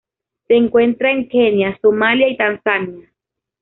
Se 0.47 0.55
encuentra 0.55 1.11
en 1.11 1.29
Kenia, 1.29 1.77
Somalia 1.79 2.27
y 2.27 2.35
Tanzania. 2.35 3.07